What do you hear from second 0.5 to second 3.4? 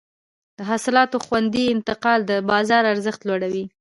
د حاصلاتو خوندي انتقال د بازار ارزښت